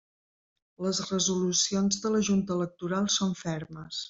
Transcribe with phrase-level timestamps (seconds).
[0.85, 3.97] Les resolucions de la Junta Electoral són fermes.